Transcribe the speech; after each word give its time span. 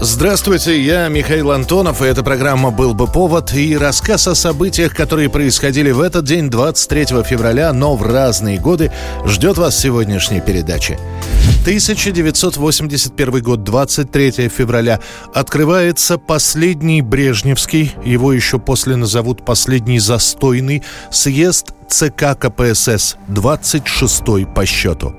Здравствуйте, 0.00 0.78
я 0.78 1.08
Михаил 1.08 1.50
Антонов, 1.52 2.02
и 2.02 2.04
эта 2.04 2.22
программа 2.22 2.70
«Был 2.70 2.92
бы 2.92 3.06
повод» 3.06 3.54
и 3.54 3.76
рассказ 3.78 4.28
о 4.28 4.34
событиях, 4.34 4.94
которые 4.94 5.30
происходили 5.30 5.90
в 5.90 6.00
этот 6.00 6.26
день, 6.26 6.50
23 6.50 7.22
февраля, 7.24 7.72
но 7.72 7.96
в 7.96 8.02
разные 8.02 8.58
годы, 8.58 8.92
ждет 9.24 9.56
вас 9.56 9.78
сегодняшняя 9.78 10.42
передача. 10.42 10.98
1981 11.62 13.42
год, 13.42 13.64
23 13.64 14.48
февраля. 14.48 15.00
Открывается 15.32 16.18
последний 16.18 17.00
Брежневский, 17.00 17.92
его 18.04 18.34
еще 18.34 18.58
после 18.58 18.96
назовут 18.96 19.46
последний 19.46 19.98
застойный, 19.98 20.82
съезд 21.10 21.72
ЦК 21.88 22.38
КПСС, 22.38 23.16
26 23.28 24.22
по 24.54 24.66
счету. 24.66 25.14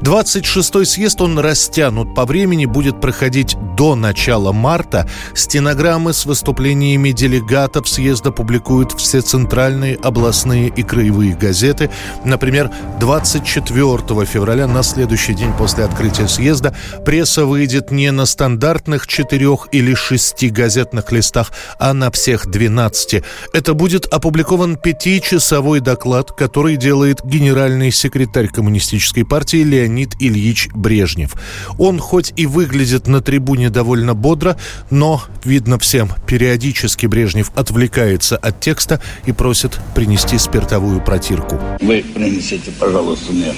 26-й 0.00 0.86
съезд, 0.86 1.20
он 1.20 1.38
растянут 1.38 2.14
по 2.14 2.24
времени, 2.24 2.66
будет 2.66 3.00
проходить 3.00 3.56
до 3.76 3.94
начала 3.94 4.52
марта. 4.52 5.08
Стенограммы 5.34 6.12
с 6.12 6.26
выступлениями 6.26 7.10
делегатов 7.10 7.88
съезда 7.88 8.30
публикуют 8.30 8.92
все 8.92 9.20
центральные, 9.20 9.96
областные 9.96 10.68
и 10.68 10.82
краевые 10.82 11.34
газеты. 11.34 11.90
Например, 12.24 12.70
24 13.00 14.24
февраля, 14.24 14.66
на 14.66 14.82
следующий 14.82 15.34
день 15.34 15.52
после 15.56 15.84
открытия 15.84 16.28
съезда, 16.28 16.74
пресса 17.04 17.44
выйдет 17.44 17.90
не 17.90 18.10
на 18.10 18.26
стандартных 18.26 19.06
четырех 19.06 19.68
или 19.72 19.94
шести 19.94 20.50
газетных 20.50 21.12
листах, 21.12 21.52
а 21.78 21.92
на 21.94 22.10
всех 22.10 22.46
12. 22.46 23.22
Это 23.52 23.74
будет 23.74 24.06
опубликован 24.06 24.76
пятичасовой 24.76 25.80
доклад, 25.80 26.32
который 26.32 26.76
делает 26.76 27.24
генеральный 27.24 27.90
секретарь 27.90 28.48
Коммунистической 28.48 29.24
партии 29.24 29.47
партии 29.48 29.64
Леонид 29.64 30.10
Ильич 30.20 30.68
Брежнев. 30.74 31.34
Он 31.78 31.98
хоть 31.98 32.34
и 32.36 32.44
выглядит 32.44 33.06
на 33.06 33.22
трибуне 33.22 33.70
довольно 33.70 34.12
бодро, 34.12 34.58
но, 34.90 35.22
видно 35.42 35.78
всем, 35.78 36.10
периодически 36.26 37.06
Брежнев 37.06 37.50
отвлекается 37.54 38.36
от 38.36 38.60
текста 38.60 39.00
и 39.24 39.32
просит 39.32 39.78
принести 39.94 40.36
спиртовую 40.36 41.00
протирку. 41.00 41.58
Вы 41.80 42.04
принесите, 42.14 42.70
пожалуйста, 42.78 43.32
мне 43.32 43.54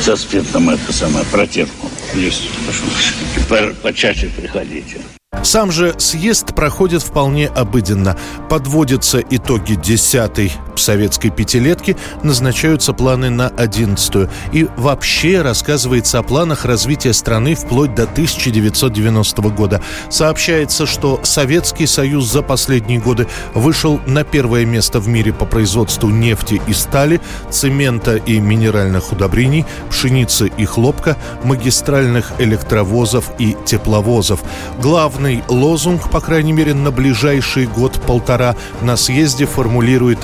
со 0.00 0.14
спиртом 0.14 0.70
это 0.70 0.92
самое 0.92 1.24
протирку. 1.24 1.90
Есть. 2.14 2.48
Прошу. 2.64 3.74
Почаще 3.82 4.28
приходите. 4.28 4.98
Сам 5.42 5.72
же 5.72 5.94
съезд 5.98 6.54
проходит 6.54 7.02
вполне 7.02 7.48
обыденно. 7.48 8.16
Подводятся 8.48 9.18
итоги 9.18 9.74
десятой 9.74 10.52
советской 10.82 11.30
пятилетки, 11.30 11.96
назначаются 12.22 12.92
планы 12.92 13.30
на 13.30 13.48
одиннадцатую. 13.48 14.28
И 14.52 14.66
вообще 14.76 15.42
рассказывается 15.42 16.18
о 16.18 16.22
планах 16.22 16.64
развития 16.64 17.12
страны 17.12 17.54
вплоть 17.54 17.94
до 17.94 18.04
1990 18.04 19.42
года. 19.50 19.82
Сообщается, 20.10 20.86
что 20.86 21.20
Советский 21.22 21.86
Союз 21.86 22.30
за 22.30 22.42
последние 22.42 23.00
годы 23.00 23.26
вышел 23.54 24.00
на 24.06 24.24
первое 24.24 24.64
место 24.64 25.00
в 25.00 25.08
мире 25.08 25.32
по 25.32 25.44
производству 25.44 26.08
нефти 26.08 26.60
и 26.66 26.72
стали, 26.72 27.20
цемента 27.50 28.16
и 28.16 28.40
минеральных 28.40 29.12
удобрений, 29.12 29.64
пшеницы 29.90 30.50
и 30.56 30.64
хлопка, 30.64 31.16
магистральных 31.44 32.32
электровозов 32.38 33.30
и 33.38 33.56
тепловозов. 33.64 34.40
Главный 34.80 35.42
лозунг, 35.48 36.10
по 36.10 36.20
крайней 36.20 36.52
мере, 36.52 36.74
на 36.74 36.90
ближайший 36.90 37.66
год-полтора 37.66 38.56
на 38.82 38.96
съезде 38.96 39.46
формулирует 39.46 40.18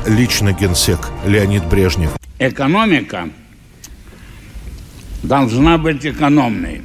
лично 0.48 0.52
генсек 0.52 1.00
Леонид 1.26 1.64
Брежнев. 1.66 2.10
Экономика 2.38 3.28
должна 5.22 5.78
быть 5.78 6.06
экономной. 6.06 6.82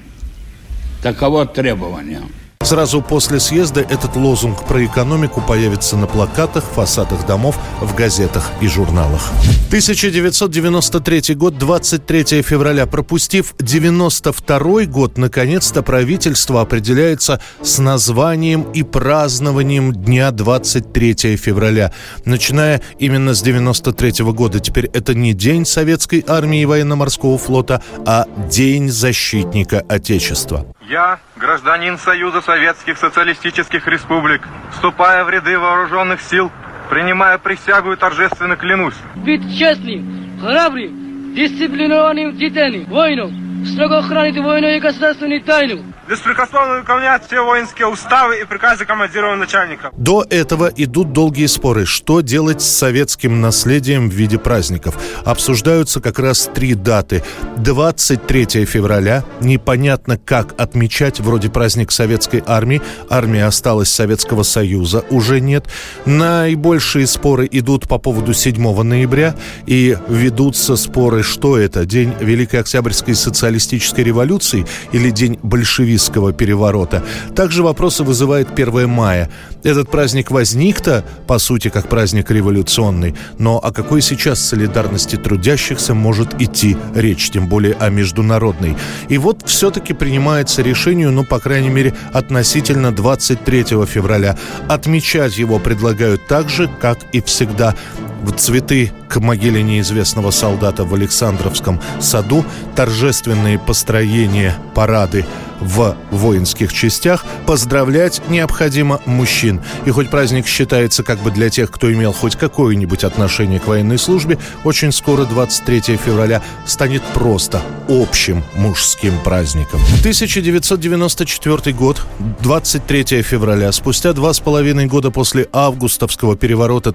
Таково 1.02 1.46
требование. 1.46 2.22
Сразу 2.64 3.02
после 3.02 3.42
съезда 3.42 3.82
этот 3.82 4.16
лозунг 4.16 4.64
про 4.66 4.86
экономику 4.86 5.44
появится 5.46 5.98
на 5.98 6.08
плакатах, 6.08 6.64
фасадах 6.64 7.26
домов, 7.26 7.60
в 7.82 7.94
газетах 7.94 8.50
и 8.62 8.68
журналах. 8.68 9.32
1993 9.68 11.36
год, 11.36 11.58
23 11.58 12.42
февраля. 12.42 12.86
Пропустив 12.86 13.54
92 13.60 14.86
год, 14.86 15.18
наконец-то 15.18 15.84
правительство 15.84 16.62
определяется 16.62 17.42
с 17.62 17.80
названием 17.80 18.64
и 18.74 18.84
празднованием 18.84 19.92
Дня 19.94 20.32
23 20.32 21.36
февраля. 21.36 21.92
Начиная 22.24 22.82
именно 22.98 23.34
с 23.34 23.42
93 23.42 24.24
года. 24.32 24.60
Теперь 24.60 24.86
это 24.94 25.14
не 25.14 25.34
День 25.34 25.66
Советской 25.66 26.24
армии 26.26 26.62
и 26.62 26.66
военно-морского 26.66 27.38
флота, 27.38 27.82
а 28.06 28.26
День 28.50 28.90
защитника 28.90 29.84
Отечества. 29.90 30.66
Я, 30.88 31.20
гражданин 31.38 31.98
Союза 31.98 32.42
Советских 32.42 32.98
Социалистических 32.98 33.88
Республик, 33.88 34.42
вступая 34.72 35.24
в 35.24 35.30
ряды 35.30 35.58
вооруженных 35.58 36.20
сил, 36.20 36.52
принимая 36.90 37.38
присягу 37.38 37.94
и 37.94 37.96
торжественно 37.96 38.58
клянусь. 38.58 38.96
Быть 39.16 39.58
честным, 39.58 40.40
храбрым, 40.42 41.34
дисциплинированным 41.36 42.36
детям, 42.36 42.84
воином, 42.92 43.66
строго 43.66 44.02
хранить 44.02 44.38
войну 44.38 44.68
и 44.68 44.80
государственную 44.82 45.42
тайну, 45.42 45.93
беспрекословно 46.08 46.80
выполнять 46.80 47.26
все 47.26 47.44
воинские 47.44 47.88
уставы 47.88 48.40
и 48.40 48.46
приказы 48.46 48.86
командиров 48.86 49.38
начальника. 49.38 49.92
До 49.96 50.26
этого 50.30 50.72
идут 50.76 51.14
долгие 51.14 51.46
споры, 51.46 51.86
что 51.86 52.22
делать 52.22 52.62
с 52.62 52.66
советским 52.66 53.40
наследием 53.42 54.10
в 54.10 54.14
виде 54.14 54.38
праздников. 54.38 54.96
Обсуждаются 55.24 56.02
как 56.02 56.20
раз 56.20 56.50
три 56.54 56.74
даты. 56.74 57.24
23 57.58 58.66
февраля, 58.66 59.24
непонятно 59.40 60.18
как 60.18 60.60
отмечать, 60.60 61.20
вроде 61.20 61.50
праздник 61.50 61.92
советской 61.92 62.44
армии, 62.46 62.82
армия 63.10 63.46
осталась 63.46 63.90
Советского 63.90 64.44
Союза, 64.44 65.06
уже 65.10 65.40
нет. 65.40 65.68
Наибольшие 66.06 67.08
споры 67.08 67.48
идут 67.50 67.88
по 67.88 67.98
поводу 67.98 68.34
7 68.34 68.82
ноября 68.84 69.36
и 69.66 69.98
ведутся 70.10 70.76
споры, 70.76 71.24
что 71.24 71.58
это, 71.58 71.86
день 71.86 72.14
Великой 72.20 72.60
Октябрьской 72.60 73.16
социалистической 73.16 74.04
революции 74.04 74.66
или 74.92 75.10
день 75.10 75.40
большевизма 75.42 75.93
большевистского 75.94 76.34
переворота. 76.34 77.04
Также 77.36 77.64
вопросы 77.64 78.04
вызывает 78.04 78.60
1 78.60 78.90
мая. 78.90 79.30
Этот 79.64 79.90
праздник 79.90 80.32
возник-то, 80.32 81.04
по 81.28 81.40
сути, 81.40 81.70
как 81.70 81.88
праздник 81.88 82.32
революционный, 82.32 83.16
но 83.40 83.58
о 83.58 83.72
какой 83.72 84.02
сейчас 84.02 84.40
солидарности 84.40 85.16
трудящихся 85.16 85.94
может 85.94 86.42
идти 86.42 86.76
речь, 86.96 87.30
тем 87.30 87.48
более 87.48 87.76
о 87.76 87.90
международной. 87.90 88.76
И 89.10 89.18
вот 89.18 89.44
все-таки 89.46 89.94
принимается 89.94 90.62
решение, 90.62 91.10
ну, 91.10 91.24
по 91.24 91.40
крайней 91.40 91.70
мере, 91.70 91.94
относительно 92.14 92.92
23 92.92 93.86
февраля. 93.86 94.36
Отмечать 94.68 95.38
его 95.38 95.60
предлагают 95.60 96.28
так 96.28 96.50
же, 96.50 96.70
как 96.82 96.98
и 97.14 97.22
всегда 97.22 97.76
в 98.24 98.32
цветы 98.32 98.92
к 99.10 99.20
могиле 99.20 99.62
неизвестного 99.62 100.32
солдата 100.32 100.86
в 100.86 100.94
Александровском 100.96 101.80
саду, 102.00 102.44
торжественные 102.76 103.60
построения, 103.60 104.56
парады 104.74 105.26
в 105.60 105.96
воинских 106.12 106.74
частях, 106.74 107.26
поздравлять 107.46 108.22
необходимо 108.30 109.00
мужчин. 109.06 109.62
И 109.86 109.92
хоть 109.92 110.10
праздник 110.10 110.46
считается 110.48 111.04
как 111.04 111.20
бы 111.20 111.32
для 111.32 111.50
тех, 111.50 111.72
кто 111.72 111.92
имел 111.92 112.12
хоть 112.12 112.36
какое-нибудь 112.36 113.04
отношение 113.04 113.60
к 113.60 113.68
военной 113.68 113.98
службе, 113.98 114.38
очень 114.64 114.92
скоро 114.92 115.26
23 115.26 115.98
февраля 115.98 116.42
станет 116.66 117.02
просто 117.14 117.62
общим 117.88 118.44
мужским 118.56 119.14
праздником. 119.24 119.80
1994 120.00 121.76
год, 121.76 122.02
23 122.42 123.22
февраля, 123.22 123.72
спустя 123.72 124.14
два 124.14 124.34
с 124.34 124.40
половиной 124.40 124.88
года 124.88 125.12
после 125.12 125.48
августовского 125.54 126.36
переворота 126.36 126.92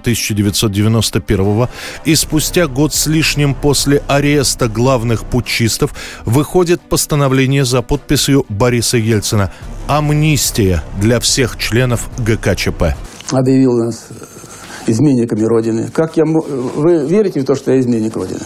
1991 1.19 1.67
и 2.05 2.15
спустя 2.15 2.67
год 2.67 2.93
с 2.93 3.07
лишним 3.07 3.53
после 3.53 4.01
ареста 4.07 4.67
главных 4.67 5.25
путчистов 5.25 5.93
выходит 6.25 6.81
постановление 6.81 7.65
за 7.65 7.81
подписью 7.81 8.45
Бориса 8.49 8.97
Ельцина 8.97 9.51
«Амнистия 9.87 10.83
для 10.99 11.19
всех 11.19 11.57
членов 11.57 12.09
ГКЧП». 12.17 12.95
Объявил 13.31 13.77
нас 13.77 14.07
э, 14.09 14.91
изменниками 14.91 15.43
Родины. 15.43 15.89
Как 15.93 16.17
я... 16.17 16.23
Вы 16.25 17.07
верите 17.07 17.41
в 17.41 17.45
то, 17.45 17.55
что 17.55 17.71
я 17.71 17.79
изменник 17.79 18.15
Родины? 18.15 18.41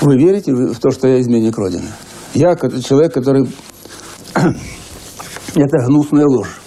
Вы 0.00 0.16
верите 0.18 0.52
в 0.52 0.78
то, 0.78 0.90
что 0.90 1.08
я 1.08 1.20
изменник 1.20 1.56
Родины? 1.56 1.88
Я 2.34 2.54
человек, 2.54 3.14
который... 3.14 3.48
Это 5.54 5.86
гнусная 5.86 6.26
ложь. 6.26 6.60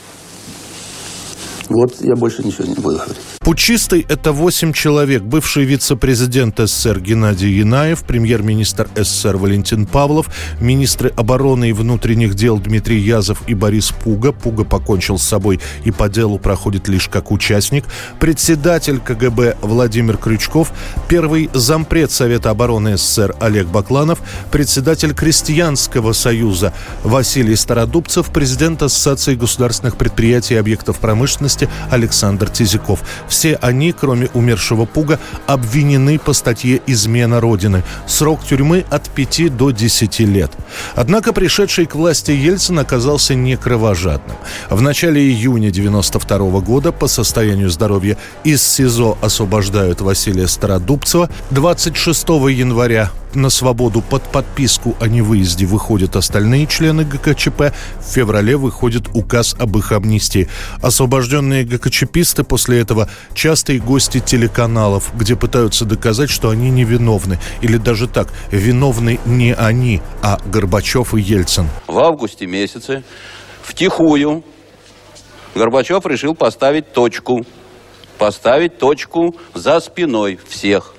Вот 1.69 2.01
я 2.01 2.15
больше 2.15 2.43
ничего 2.43 2.65
не 2.65 2.73
буду 2.73 2.97
говорить. 2.97 3.17
Путчисты– 3.39 4.06
это 4.09 4.33
восемь 4.33 4.74
человек. 4.74 5.24
Бывший 5.24 5.63
вице-президент 5.63 6.59
СССР 6.59 7.00
Геннадий 7.00 7.50
Янаев, 7.50 8.03
премьер-министр 8.03 8.89
СССР 8.95 9.38
Валентин 9.38 9.86
Павлов, 9.86 10.27
министры 10.59 11.13
обороны 11.15 11.69
и 11.69 11.74
внутренних 11.74 12.36
дел 12.36 12.59
Дмитрий 12.59 13.00
Язов 13.00 13.41
и 13.47 13.53
Борис 13.53 13.91
Пуга. 13.91 14.33
Пуга 14.33 14.65
покончил 14.65 15.18
с 15.18 15.24
собой 15.24 15.62
и 15.86 15.91
по 15.91 16.09
делу 16.09 16.38
проходит 16.38 16.89
лишь 16.89 17.07
как 17.07 17.31
участник. 17.31 17.86
Председатель 18.19 19.00
КГБ 19.00 19.57
Владимир 19.62 20.18
Крючков, 20.18 20.74
первый 21.07 21.50
зампред 21.53 22.12
Совета 22.12 22.50
обороны 22.50 22.97
СССР 22.97 23.38
Олег 23.39 23.68
Бакланов, 23.68 24.19
председатель 24.51 25.13
Крестьянского 25.13 26.12
союза 26.12 26.74
Василий 27.03 27.56
Стародубцев, 27.56 28.31
президент 28.33 28.83
Ассоциации 28.83 29.35
государственных 29.35 29.95
предприятий 29.95 30.56
и 30.56 30.57
объектов 30.57 31.00
промышленности 31.00 31.69
Александр 31.89 32.50
Тизиков. 32.50 33.00
Все 33.29 33.55
они, 33.55 33.93
кроме 33.93 34.27
умершего 34.33 34.85
Пуга, 34.85 35.19
обвинены 35.47 36.19
по 36.19 36.33
статье 36.33 36.81
«Измена 36.87 37.39
Родины». 37.39 37.83
Срок 38.07 38.43
тюрьмы 38.43 38.85
от 38.89 39.09
5 39.09 39.55
до 39.55 39.71
10 39.71 40.19
лет. 40.19 40.51
Однако 40.95 41.31
пришедший 41.31 41.85
к 41.85 41.95
власти 41.95 42.31
Ельцин 42.31 42.79
оказался 42.79 43.35
не 43.35 43.55
кровожадным. 43.55 44.35
В 44.69 44.81
начале 44.81 45.21
июня 45.21 45.71
92 45.71 46.37
года 46.59 46.91
по 46.91 47.07
состоянию 47.07 47.69
здоровья 47.69 48.17
из 48.43 48.63
СИЗО 48.63 49.17
освобождают 49.21 50.01
Василия 50.01 50.47
Стародубцева. 50.47 51.29
26 51.51 52.27
января 52.29 53.11
на 53.33 53.49
свободу 53.49 54.01
под 54.01 54.23
подписку 54.23 54.95
о 54.99 55.07
невыезде 55.07 55.65
выходят 55.65 56.15
остальные 56.15 56.67
члены 56.67 57.03
ГКЧП. 57.03 57.73
В 57.99 58.11
феврале 58.11 58.57
выходит 58.57 59.07
указ 59.13 59.55
об 59.59 59.77
их 59.77 59.91
амнистии. 59.91 60.49
Освобожденные 60.81 61.63
ГКЧПисты 61.63 62.43
после 62.43 62.79
этого 62.79 63.09
частые 63.33 63.80
гости 63.80 64.19
телеканалов, 64.19 65.12
где 65.16 65.36
пытаются 65.36 65.86
доказать, 65.86 66.30
что 66.30 66.50
они 66.50 66.69
невиновны. 66.69 67.39
Или 67.62 67.77
даже 67.77 68.07
так, 68.07 68.33
виновны 68.51 69.19
не 69.25 69.54
они, 69.54 70.01
а 70.21 70.39
Горбачев 70.45 71.13
и 71.13 71.21
Ельцин. 71.21 71.68
В 71.88 71.98
августе 72.00 72.45
месяце 72.45 73.04
втихую 73.63 74.44
Горбачев 75.56 76.06
решил 76.06 76.36
поставить 76.36 76.94
точку. 76.94 77.45
Поставить 78.18 78.77
точку 78.77 79.36
за 79.54 79.80
спиной 79.80 80.39
всех 80.48 80.94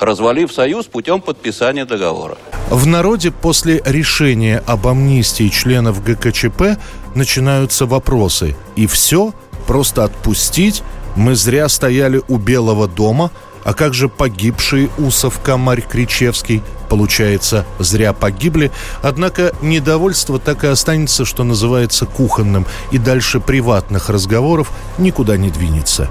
развалив 0.00 0.52
союз 0.52 0.86
путем 0.86 1.20
подписания 1.20 1.84
договора. 1.84 2.38
В 2.70 2.86
народе 2.86 3.30
после 3.30 3.82
решения 3.84 4.62
об 4.66 4.86
амнистии 4.86 5.48
членов 5.48 6.02
ГКЧП 6.04 6.78
начинаются 7.14 7.86
вопросы. 7.86 8.56
И 8.76 8.86
все? 8.86 9.32
Просто 9.66 10.04
отпустить? 10.04 10.82
Мы 11.18 11.34
зря 11.34 11.68
стояли 11.68 12.22
у 12.28 12.36
Белого 12.36 12.86
дома? 12.86 13.32
А 13.64 13.74
как 13.74 13.92
же 13.92 14.08
погибшие 14.08 14.88
Усов, 14.98 15.40
Камарь, 15.40 15.82
Кричевский? 15.82 16.62
Получается, 16.88 17.66
зря 17.80 18.12
погибли. 18.12 18.70
Однако 19.02 19.52
недовольство 19.60 20.38
так 20.38 20.62
и 20.62 20.68
останется, 20.68 21.24
что 21.24 21.42
называется, 21.42 22.06
кухонным. 22.06 22.66
И 22.92 22.98
дальше 22.98 23.40
приватных 23.40 24.10
разговоров 24.10 24.70
никуда 24.96 25.36
не 25.36 25.50
двинется. 25.50 26.08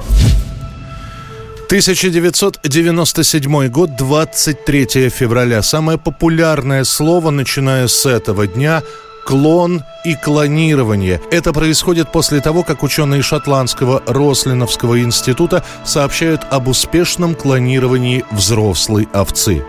1997 1.67 3.67
год, 3.69 3.95
23 3.95 5.09
февраля. 5.09 5.63
Самое 5.63 5.97
популярное 5.97 6.83
слово, 6.83 7.29
начиная 7.29 7.87
с 7.87 8.05
этого 8.05 8.45
дня, 8.45 8.83
клон 9.27 9.83
и 10.05 10.15
клонирование. 10.15 11.19
Это 11.31 11.51
происходит 11.51 12.11
после 12.13 12.39
того, 12.39 12.63
как 12.63 12.81
ученые 12.81 13.21
шотландского 13.21 14.01
Рослиновского 14.07 15.01
института 15.01 15.63
сообщают 15.83 16.41
об 16.49 16.69
успешном 16.69 17.35
клонировании 17.35 18.23
взрослой 18.31 19.07
овцы. 19.13 19.63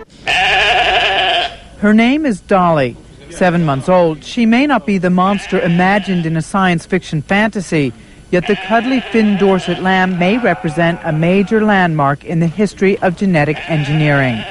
Her 1.81 1.93
name 1.93 2.25
is 2.25 2.41
Dolly. 2.47 2.95
Seven 3.29 3.65
months 3.65 3.89
old, 3.89 4.23
she 4.23 4.45
may 4.45 4.65
not 4.65 4.85
be 4.85 4.97
the 4.97 5.09
monster 5.09 5.59
imagined 5.61 6.25
in 6.25 6.37
a 6.37 6.41
science 6.41 6.85
fiction 6.85 7.21
fantasy– 7.21 7.91
Yet 8.31 8.45
the 8.45 8.55
cuddly 8.55 8.99
Finn 9.11 9.37
Dorset 9.37 9.81
lamb 9.81 10.19
may 10.19 10.37
represent 10.37 10.99
a 11.03 11.11
major 11.11 11.65
landmark 11.65 12.23
in 12.23 12.39
the 12.39 12.47
history 12.47 12.95
of 12.99 13.17
genetic 13.17 13.57
engineering. 13.67 14.43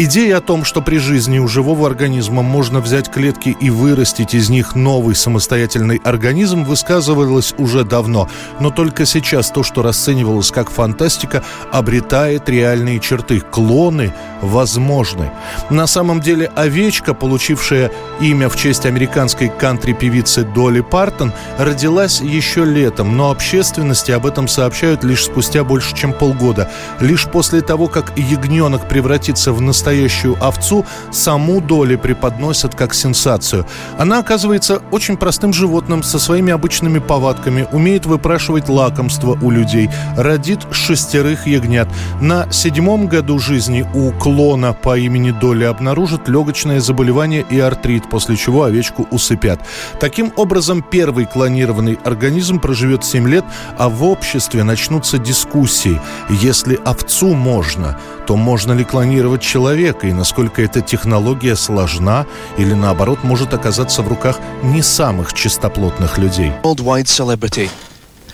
Идея 0.00 0.36
о 0.36 0.40
том, 0.40 0.62
что 0.62 0.80
при 0.80 0.98
жизни 0.98 1.40
у 1.40 1.48
живого 1.48 1.84
организма 1.84 2.42
можно 2.42 2.78
взять 2.78 3.10
клетки 3.10 3.56
и 3.60 3.68
вырастить 3.68 4.32
из 4.32 4.48
них 4.48 4.76
новый 4.76 5.16
самостоятельный 5.16 6.00
организм, 6.04 6.62
высказывалась 6.62 7.52
уже 7.58 7.82
давно. 7.82 8.28
Но 8.60 8.70
только 8.70 9.04
сейчас 9.06 9.50
то, 9.50 9.64
что 9.64 9.82
расценивалось 9.82 10.52
как 10.52 10.70
фантастика, 10.70 11.42
обретает 11.72 12.48
реальные 12.48 13.00
черты. 13.00 13.40
Клоны 13.40 14.14
возможны. 14.40 15.32
На 15.68 15.88
самом 15.88 16.20
деле 16.20 16.46
овечка, 16.54 17.12
получившая 17.12 17.90
имя 18.20 18.48
в 18.48 18.56
честь 18.56 18.86
американской 18.86 19.48
кантри-певицы 19.48 20.44
Долли 20.44 20.80
Партон, 20.80 21.32
родилась 21.58 22.20
еще 22.20 22.64
летом, 22.64 23.16
но 23.16 23.32
общественности 23.32 24.12
об 24.12 24.26
этом 24.26 24.46
сообщают 24.46 25.02
лишь 25.02 25.24
спустя 25.24 25.64
больше, 25.64 25.96
чем 25.96 26.12
полгода. 26.12 26.70
Лишь 27.00 27.26
после 27.26 27.62
того, 27.62 27.88
как 27.88 28.16
ягненок 28.16 28.88
превратится 28.88 29.52
в 29.52 29.60
настоящий 29.60 29.87
настоящую 29.88 30.36
овцу, 30.44 30.84
саму 31.10 31.62
Доли 31.62 31.96
преподносят 31.96 32.74
как 32.74 32.92
сенсацию. 32.92 33.64
Она 33.98 34.18
оказывается 34.18 34.82
очень 34.90 35.16
простым 35.16 35.54
животным 35.54 36.02
со 36.02 36.18
своими 36.18 36.52
обычными 36.52 36.98
повадками, 36.98 37.66
умеет 37.72 38.04
выпрашивать 38.04 38.68
лакомство 38.68 39.38
у 39.40 39.50
людей, 39.50 39.88
родит 40.14 40.60
шестерых 40.70 41.46
ягнят. 41.46 41.88
На 42.20 42.52
седьмом 42.52 43.06
году 43.06 43.38
жизни 43.38 43.86
у 43.94 44.12
клона 44.12 44.74
по 44.74 44.98
имени 44.98 45.30
Доли 45.30 45.64
обнаружат 45.64 46.28
легочное 46.28 46.80
заболевание 46.80 47.46
и 47.48 47.58
артрит, 47.58 48.10
после 48.10 48.36
чего 48.36 48.64
овечку 48.64 49.06
усыпят. 49.10 49.60
Таким 50.00 50.32
образом, 50.36 50.82
первый 50.82 51.24
клонированный 51.24 51.98
организм 52.04 52.60
проживет 52.60 53.04
7 53.04 53.26
лет, 53.26 53.44
а 53.78 53.88
в 53.88 54.04
обществе 54.04 54.64
начнутся 54.64 55.16
дискуссии. 55.16 55.98
Если 56.28 56.78
овцу 56.84 57.34
можно, 57.34 57.96
то 58.28 58.36
можно 58.36 58.74
ли 58.74 58.84
клонировать 58.84 59.40
человека 59.40 60.06
и 60.06 60.12
насколько 60.12 60.60
эта 60.60 60.82
технология 60.82 61.56
сложна 61.56 62.26
или 62.58 62.74
наоборот 62.74 63.24
может 63.24 63.54
оказаться 63.54 64.02
в 64.02 64.08
руках 64.08 64.38
не 64.62 64.82
самых 64.82 65.32
чистоплотных 65.32 66.18
людей. 66.18 66.52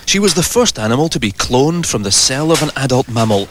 She 0.06 0.18
was 0.18 0.34
the 0.34 0.42
first 0.42 0.80
animal 0.80 1.08
to 1.10 1.20
be 1.20 1.30
cloned 1.30 1.86
from 1.86 2.02
the 2.02 2.10
cell 2.10 2.50
of 2.50 2.60
an 2.60 2.72
adult 2.74 3.08
mammal 3.08 3.46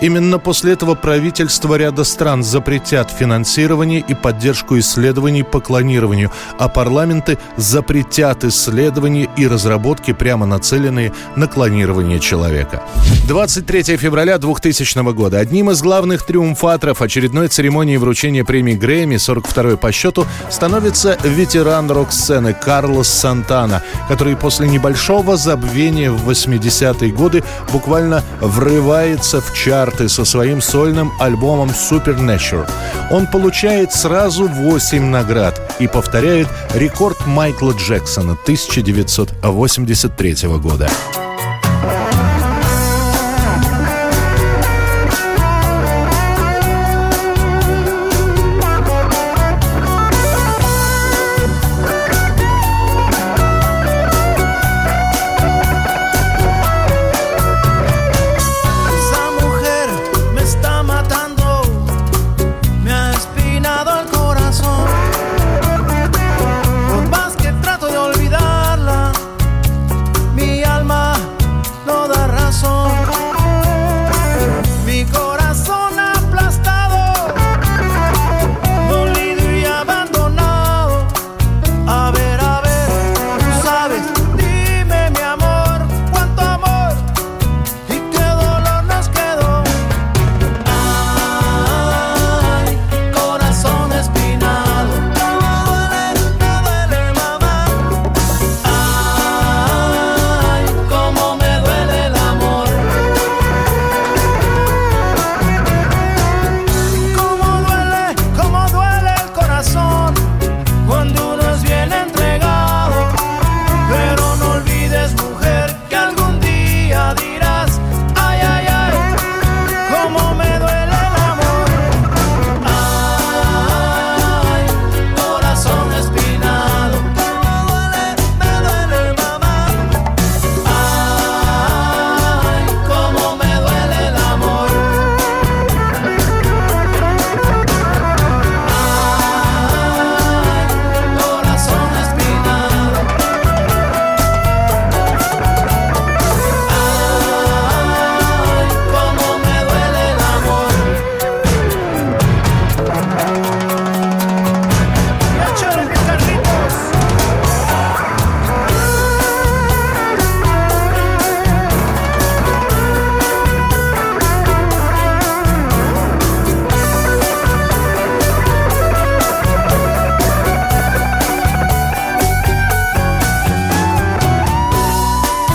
Именно 0.00 0.38
после 0.38 0.72
этого 0.72 0.94
правительства 0.94 1.74
ряда 1.76 2.04
стран 2.04 2.42
запретят 2.42 3.10
финансирование 3.10 4.00
и 4.00 4.14
поддержку 4.14 4.78
исследований 4.78 5.42
по 5.42 5.60
клонированию, 5.60 6.30
а 6.58 6.68
парламенты 6.68 7.38
запретят 7.56 8.44
исследования 8.44 9.28
и 9.36 9.46
разработки, 9.46 10.12
прямо 10.12 10.46
нацеленные 10.46 11.12
на 11.36 11.46
клонирование 11.46 12.20
человека. 12.20 12.82
23 13.28 13.96
февраля 13.96 14.38
2000 14.38 15.12
года. 15.12 15.38
Одним 15.38 15.70
из 15.70 15.82
главных 15.82 16.24
триумфаторов 16.24 17.02
очередной 17.02 17.48
церемонии 17.48 17.96
вручения 17.96 18.44
премии 18.44 18.74
Грэмми, 18.74 19.18
42 19.18 19.76
по 19.76 19.92
счету, 19.92 20.26
становится 20.50 21.18
ветеран 21.22 21.90
рок-сцены 21.90 22.54
Карлос 22.54 23.08
Сантана, 23.08 23.82
который 24.08 24.36
после 24.36 24.68
небольшого 24.68 25.36
забвения 25.36 26.10
в 26.10 26.22
80 26.22 26.61
80-е 26.62 27.12
годы 27.12 27.44
буквально 27.72 28.22
врывается 28.40 29.40
в 29.40 29.52
чарты 29.54 30.08
со 30.08 30.24
своим 30.24 30.62
сольным 30.62 31.12
альбомом 31.18 31.70
Supernatural. 31.70 32.70
Он 33.10 33.26
получает 33.26 33.92
сразу 33.92 34.46
8 34.46 35.04
наград 35.04 35.74
и 35.78 35.88
повторяет 35.88 36.48
рекорд 36.74 37.26
Майкла 37.26 37.72
Джексона 37.72 38.32
1983 38.32 40.34
года. 40.58 40.88